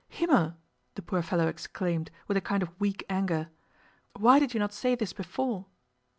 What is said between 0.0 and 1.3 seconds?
'Himmel!' the poor